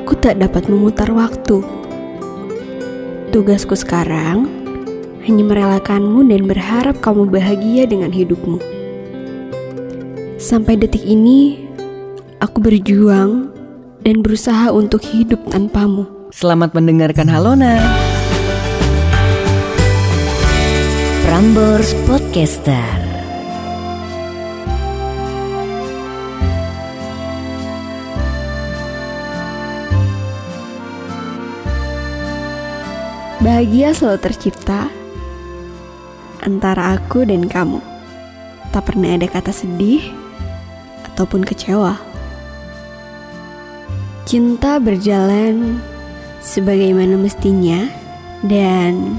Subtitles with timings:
[0.00, 1.60] aku tak dapat memutar waktu.
[3.30, 4.48] Tugasku sekarang
[5.28, 8.56] hanya merelakanmu dan berharap kamu bahagia dengan hidupmu.
[10.40, 11.68] Sampai detik ini,
[12.40, 13.52] aku berjuang
[14.00, 16.08] dan berusaha untuk hidup tanpamu.
[16.32, 17.76] Selamat mendengarkan Halona.
[21.28, 22.99] Prambors Podcaster.
[33.40, 34.92] Bahagia selalu tercipta
[36.44, 37.80] antara aku dan kamu.
[38.68, 40.12] Tak pernah ada kata sedih
[41.08, 41.96] ataupun kecewa.
[44.28, 45.80] Cinta berjalan
[46.44, 47.88] sebagaimana mestinya
[48.44, 49.16] dan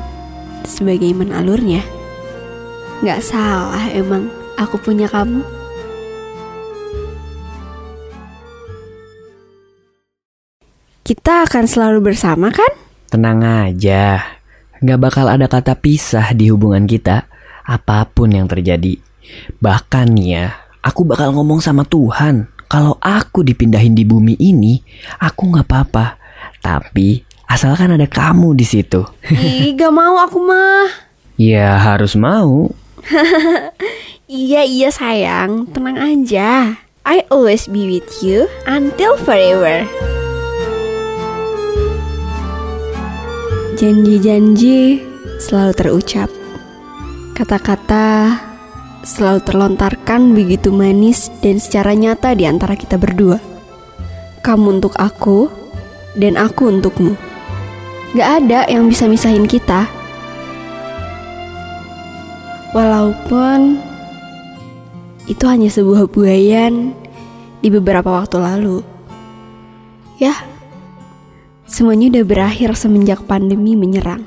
[0.69, 1.81] sebagaimana alurnya.
[3.01, 5.41] Gak salah emang aku punya kamu.
[11.01, 12.80] Kita akan selalu bersama kan?
[13.11, 14.23] Tenang aja,
[14.79, 17.27] gak bakal ada kata pisah di hubungan kita,
[17.67, 19.03] apa pun yang terjadi.
[19.59, 24.79] Bahkan ya, aku bakal ngomong sama Tuhan, kalau aku dipindahin di bumi ini,
[25.19, 26.15] aku gak apa-apa.
[26.63, 27.19] Tapi
[27.51, 29.03] asalkan ada kamu di situ.
[29.27, 30.87] Ih, gak mau aku mah.
[31.35, 32.71] Ya harus mau.
[34.31, 36.79] Iya iya sayang, tenang aja.
[37.03, 39.83] I always be with you until forever.
[43.81, 45.01] Janji-janji
[45.41, 46.29] selalu terucap.
[47.33, 48.37] Kata-kata
[49.01, 53.41] selalu terlontarkan begitu manis dan secara nyata di antara kita berdua.
[54.45, 55.49] Kamu untuk aku
[56.13, 57.17] dan aku untukmu.
[58.13, 59.89] Gak ada yang bisa misahin kita.
[62.77, 63.81] Walaupun
[65.25, 66.93] itu hanya sebuah buayan
[67.65, 68.85] di beberapa waktu lalu.
[70.21, 70.50] Ya,
[71.81, 74.21] semuanya udah berakhir semenjak pandemi menyerang.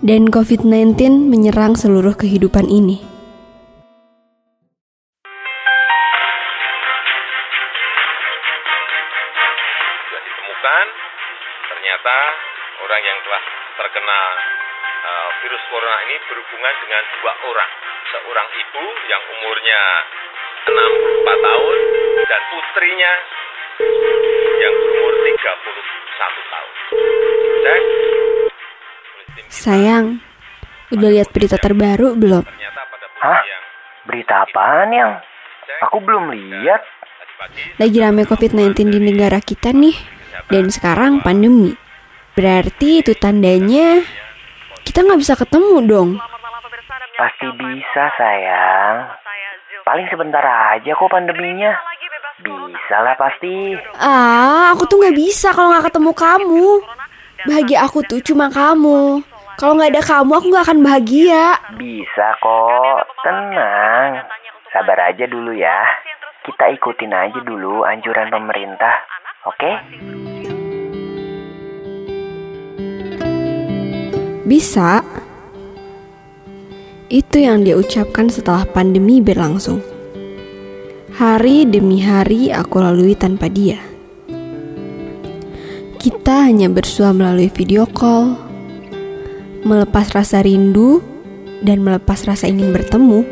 [0.00, 0.96] Dan COVID-19
[1.28, 3.04] menyerang seluruh kehidupan ini.
[10.08, 10.86] sudah ditemukan
[11.68, 12.16] ternyata
[12.80, 13.42] orang yang telah
[13.76, 14.20] terkena
[15.04, 17.70] uh, virus corona ini berhubungan dengan dua orang.
[18.08, 19.82] Seorang ibu yang umurnya
[20.64, 21.76] 64 tahun
[22.24, 23.12] dan putrinya
[24.64, 25.12] yang berumur
[26.18, 26.70] 31 tahun.
[27.62, 27.82] Cek.
[29.48, 30.06] Sayang,
[30.90, 32.42] udah lihat berita terbaru belum?
[32.42, 33.40] Ternyata pada Hah?
[34.10, 35.12] Berita apaan yang?
[35.86, 36.82] Aku belum lihat.
[37.78, 39.94] Lagi rame COVID-19 di negara kita nih.
[40.50, 41.76] Dan sekarang pandemi.
[42.34, 44.02] Berarti itu tandanya
[44.82, 46.10] kita nggak bisa ketemu dong.
[47.18, 49.14] Pasti bisa sayang.
[49.86, 51.74] Paling sebentar aja kok pandeminya.
[52.88, 53.76] Bisa lah pasti.
[54.00, 56.68] Ah, aku tuh nggak bisa kalau nggak ketemu kamu.
[57.44, 59.20] Bahagia aku tuh cuma kamu.
[59.60, 61.60] Kalau nggak ada kamu, aku nggak akan bahagia.
[61.76, 63.04] Bisa kok.
[63.20, 64.24] Tenang.
[64.72, 65.84] Sabar aja dulu ya.
[66.48, 69.04] Kita ikutin aja dulu anjuran pemerintah.
[69.44, 69.70] Oke?
[74.48, 75.04] Bisa.
[77.12, 79.97] Itu yang dia ucapkan setelah pandemi berlangsung.
[81.18, 83.82] Hari demi hari aku lalui tanpa dia.
[85.98, 88.38] Kita hanya bersua melalui video call,
[89.66, 91.02] melepas rasa rindu,
[91.66, 93.26] dan melepas rasa ingin bertemu.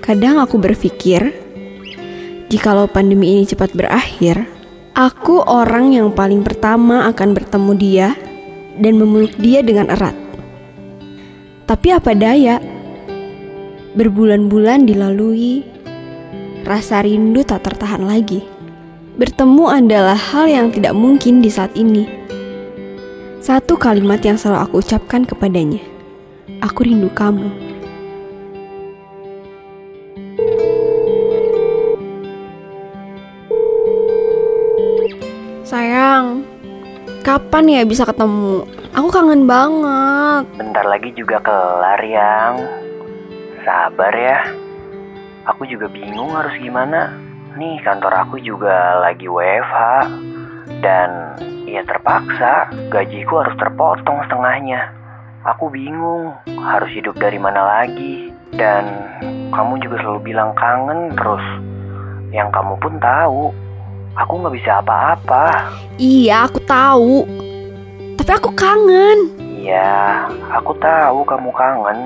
[0.00, 1.36] Kadang aku berpikir,
[2.48, 4.48] jikalau pandemi ini cepat berakhir,
[4.96, 8.08] aku orang yang paling pertama akan bertemu dia
[8.80, 10.16] dan memeluk dia dengan erat.
[11.68, 12.56] Tapi apa daya?
[13.92, 15.76] Berbulan-bulan dilalui,
[16.68, 18.44] rasa rindu tak tertahan lagi.
[19.16, 22.04] Bertemu adalah hal yang tidak mungkin di saat ini.
[23.40, 25.80] Satu kalimat yang selalu aku ucapkan kepadanya.
[26.60, 27.48] Aku rindu kamu.
[35.64, 36.44] Sayang,
[37.24, 38.68] kapan ya bisa ketemu?
[38.92, 40.44] Aku kangen banget.
[40.60, 42.60] Bentar lagi juga kelar yang.
[43.64, 44.67] Sabar ya.
[45.48, 47.08] Aku juga bingung harus gimana.
[47.56, 50.04] Nih kantor aku juga lagi WFH.
[50.84, 54.92] Dan ya terpaksa gajiku harus terpotong setengahnya.
[55.48, 58.28] Aku bingung harus hidup dari mana lagi.
[58.52, 58.92] Dan
[59.48, 61.44] kamu juga selalu bilang kangen terus.
[62.28, 63.48] Yang kamu pun tahu.
[64.20, 65.72] Aku nggak bisa apa-apa.
[65.96, 67.24] Iya, aku tahu.
[68.20, 69.32] Tapi aku kangen.
[69.40, 71.98] Iya, aku tahu kamu kangen.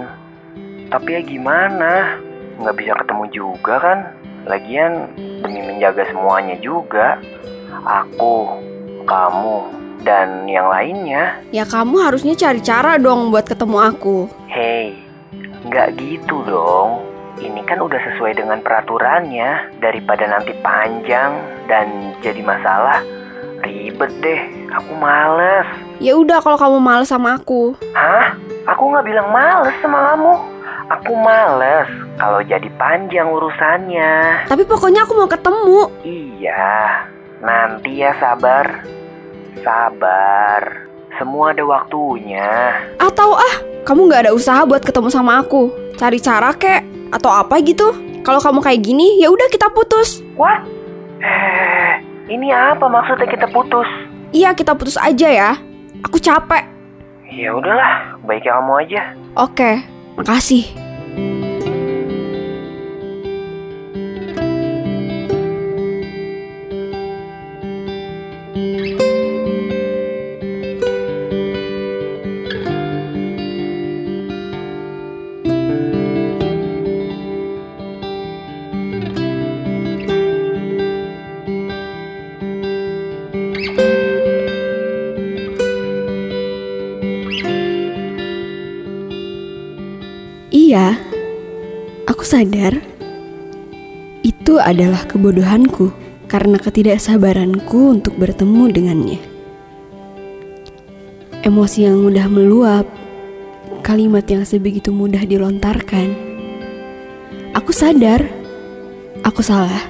[0.94, 2.22] Tapi ya gimana?
[2.60, 3.98] Nggak bisa ketemu juga kan?
[4.44, 7.16] Lagian demi menjaga semuanya juga.
[7.82, 8.60] Aku
[9.06, 11.40] kamu, dan yang lainnya.
[11.54, 14.18] Ya kamu harusnya cari cara dong buat ketemu aku.
[14.50, 14.98] Hei,
[15.66, 17.06] nggak gitu dong.
[17.42, 19.80] Ini kan udah sesuai dengan peraturannya.
[19.80, 21.32] Daripada nanti panjang
[21.66, 23.02] dan jadi masalah,
[23.64, 24.42] ribet deh.
[24.78, 25.66] Aku males.
[25.98, 27.74] Ya udah kalau kamu males sama aku.
[27.96, 28.36] Hah?
[28.70, 30.34] Aku nggak bilang males sama kamu.
[30.92, 31.88] Aku males
[32.22, 34.46] kalau jadi panjang urusannya.
[34.46, 35.90] Tapi pokoknya aku mau ketemu.
[36.06, 37.02] Iya,
[37.42, 38.86] nanti ya sabar.
[39.66, 40.86] Sabar.
[41.18, 42.78] Semua ada waktunya.
[43.02, 45.74] Atau ah, kamu nggak ada usaha buat ketemu sama aku.
[45.98, 47.90] Cari cara kek atau apa gitu.
[48.22, 50.22] Kalau kamu kayak gini, ya udah kita putus.
[50.38, 50.62] What?
[51.18, 51.90] Eh,
[52.30, 53.90] ini apa maksudnya kita putus?
[54.30, 55.50] Iya, kita putus aja ya.
[56.06, 56.70] Aku capek.
[57.34, 59.02] Ya udahlah, baiknya kamu aja.
[59.34, 59.82] Oke,
[60.14, 60.81] makasih.
[90.52, 91.00] Iya,
[92.04, 92.76] aku sadar
[94.20, 95.88] itu adalah kebodohanku
[96.28, 99.20] karena ketidaksabaranku untuk bertemu dengannya.
[101.40, 102.84] Emosi yang mudah meluap,
[103.80, 106.12] kalimat yang sebegitu mudah dilontarkan.
[107.56, 108.20] Aku sadar,
[109.24, 109.88] aku salah.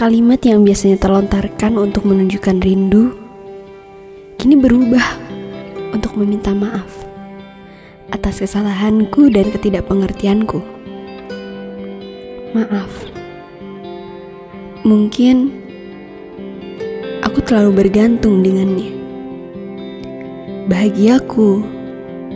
[0.00, 3.12] Kalimat yang biasanya terlontarkan untuk menunjukkan rindu,
[4.40, 5.04] kini berubah
[5.92, 6.97] untuk meminta maaf
[8.08, 10.64] atas kesalahanku dan ketidakpengertianku.
[12.56, 12.92] Maaf.
[14.88, 15.52] Mungkin
[17.20, 18.96] aku terlalu bergantung dengannya.
[20.68, 21.64] Bahagiaku,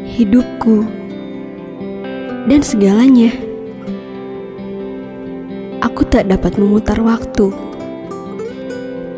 [0.05, 0.85] hidupku,
[2.49, 3.33] dan segalanya.
[5.81, 7.53] Aku tak dapat memutar waktu.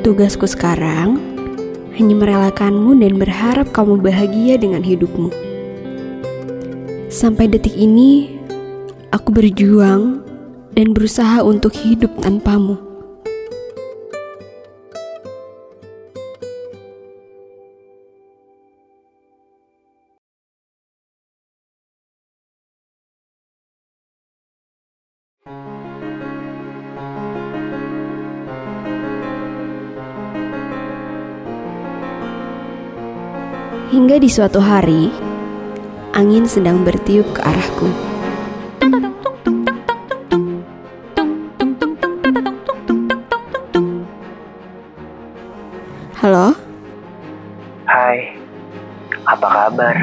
[0.07, 1.19] Tugasku sekarang
[1.95, 5.44] hanya merelakanmu dan berharap kamu bahagia dengan hidupmu.
[7.15, 8.27] Sampai detik ini,
[9.15, 10.19] aku berjuang
[10.75, 12.75] dan berusaha untuk hidup tanpamu.
[33.95, 35.15] Hingga di suatu hari,
[36.15, 37.91] angin sedang bertiup ke arahku.
[46.23, 46.55] Halo,
[47.85, 48.33] Hai,
[49.27, 49.97] apa kabar?